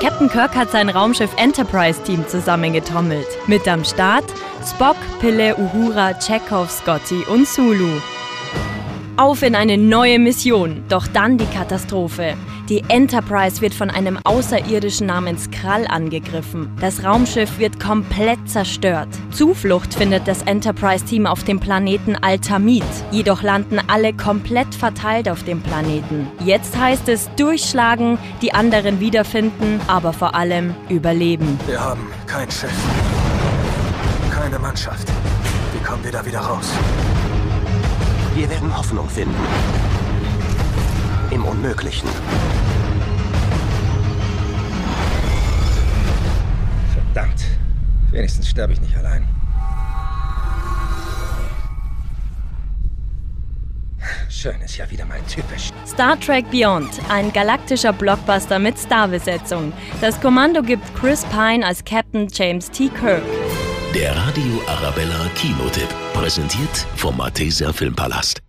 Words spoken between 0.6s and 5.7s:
sein Raumschiff Enterprise-Team zusammengetrommelt. Mit am Start Spock, Pille,